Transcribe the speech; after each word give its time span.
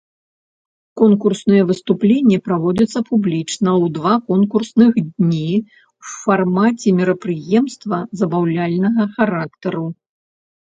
Конкурсныя 0.99 1.63
выступленні 1.71 2.37
праводзяцца 2.47 2.99
публічна 3.09 3.69
ў 3.83 3.91
два 3.99 4.13
конкурсныя 4.33 5.03
дні 5.11 5.45
ў 5.51 6.11
фармаце 6.23 6.95
мерапрыемства 7.03 7.97
забаўляльнага 8.25 9.03
характару. 9.15 9.85